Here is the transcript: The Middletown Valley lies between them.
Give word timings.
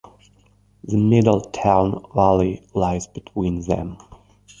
The 0.83 0.97
Middletown 0.97 2.03
Valley 2.15 2.65
lies 2.73 3.05
between 3.05 3.61
them. 3.65 3.99